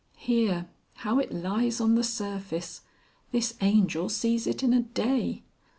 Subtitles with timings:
[0.17, 0.67] Here.
[0.95, 2.81] How it lies on the surface!
[3.31, 5.43] This Angel sees it in a day!"